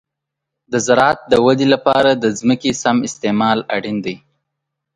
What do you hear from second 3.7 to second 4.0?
اړین